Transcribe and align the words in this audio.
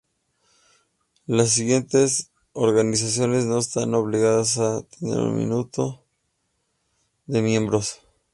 Las 1.27 1.51
siguientes 1.51 2.31
organizaciones 2.53 3.45
no 3.45 3.59
están 3.59 3.93
obligadas 3.93 4.57
a 4.57 4.81
tener 4.81 5.19
un 5.19 5.35
mínimo 5.35 5.69
de 7.27 7.41
miembros. 7.43 7.99